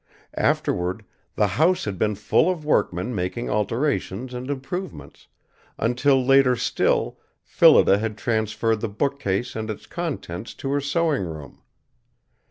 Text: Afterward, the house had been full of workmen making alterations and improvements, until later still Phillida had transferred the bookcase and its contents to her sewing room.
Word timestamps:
Afterward, 0.33 1.05
the 1.35 1.45
house 1.45 1.85
had 1.85 1.99
been 1.99 2.15
full 2.15 2.49
of 2.49 2.65
workmen 2.65 3.13
making 3.13 3.51
alterations 3.51 4.33
and 4.33 4.49
improvements, 4.49 5.27
until 5.77 6.25
later 6.25 6.55
still 6.55 7.19
Phillida 7.43 7.99
had 7.99 8.17
transferred 8.17 8.81
the 8.81 8.89
bookcase 8.89 9.55
and 9.55 9.69
its 9.69 9.85
contents 9.85 10.55
to 10.55 10.71
her 10.71 10.81
sewing 10.81 11.21
room. 11.25 11.61